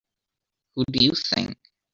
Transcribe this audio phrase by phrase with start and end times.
[0.73, 1.59] Who do you think?